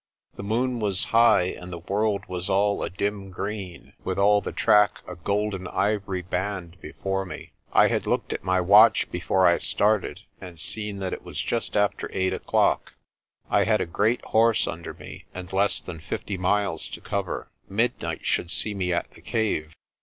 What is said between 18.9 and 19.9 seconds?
at the cave.